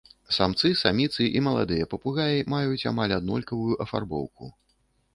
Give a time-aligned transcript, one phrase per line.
[0.35, 4.55] Самцы, саміцы і маладыя папугаі маюць амаль аднолькавую афарбоўку.